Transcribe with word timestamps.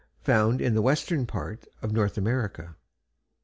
Found 0.23 0.61
in 0.61 0.73
the 0.73 0.81
western 0.81 1.27
part 1.27 1.67
of 1.83 1.91
North 1.93 2.17
America. 2.17 2.75